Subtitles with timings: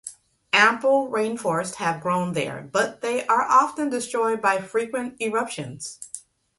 [0.53, 5.99] Ample rainforests have grown there, but they are often destroyed by frequent eruptions.